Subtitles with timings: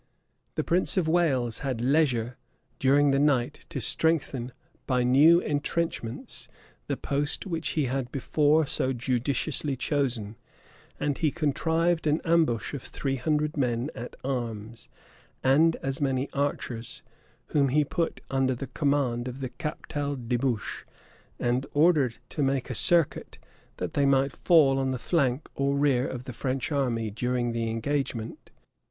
[0.55, 2.35] The prince of Wales had leisure,
[2.79, 4.51] daring the night, to strengthen,
[4.87, 6.47] by new intrenchments,
[6.87, 10.37] the post which he had before so judiciously chosen;
[10.99, 14.89] and he contrived an ambush of three hundred men at arms,
[15.43, 17.03] and as many archers,
[17.49, 20.83] whom he put under the command of the Captal de Buche,
[21.37, 23.37] and ordered to make a circuit,
[23.77, 27.69] that they might fall on the flank or rear of the French army during the
[27.69, 28.49] engagement.